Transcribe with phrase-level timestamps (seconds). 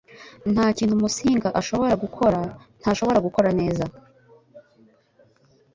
[0.53, 2.39] Nta kintu Musinga ashobora gukora
[2.79, 3.85] ntashobora gukora neza